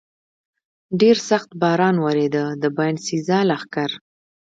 [0.99, 3.91] ډېر سخت باران ورېده، د باینسېزا لښکر.